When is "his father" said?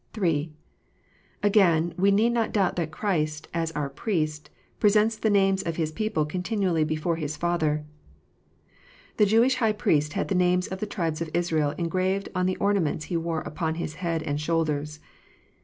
7.17-7.85